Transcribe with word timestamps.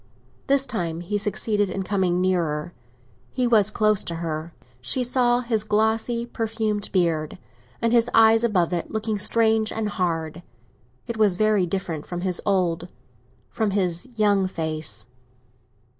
This 0.47 0.65
time 0.65 1.01
he 1.01 1.19
succeeded 1.19 1.69
in 1.69 1.83
coming 1.83 2.19
nearer—he 2.19 3.45
was 3.45 3.69
close 3.69 4.03
to 4.05 4.15
her; 4.15 4.51
she 4.81 5.03
saw 5.03 5.41
his 5.41 5.63
glossy 5.63 6.25
perfumed 6.25 6.89
beard, 6.91 7.37
and 7.83 7.93
his 7.93 8.09
eyes 8.11 8.43
above 8.43 8.73
it 8.73 8.89
looking 8.89 9.19
strange 9.19 9.71
and 9.71 9.87
hard. 9.89 10.41
It 11.05 11.17
was 11.17 11.35
very 11.35 11.67
different 11.67 12.07
from 12.07 12.21
his 12.21 12.41
old—from 12.47 13.69
his 13.69 14.09
young—face. 14.15 15.05